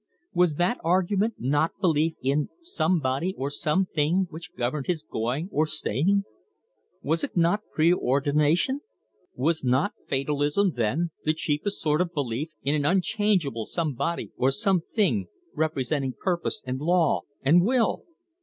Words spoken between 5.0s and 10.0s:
going or staying? Was it not preordination? Was not